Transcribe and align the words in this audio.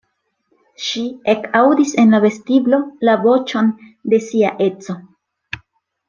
Ŝi 0.83 1.01
ekaŭdis 1.33 1.91
en 2.03 2.15
la 2.15 2.21
vestiblo 2.23 2.79
la 3.09 3.15
voĉon 3.25 3.69
de 4.15 4.21
sia 4.29 4.55
edzo. 4.69 4.97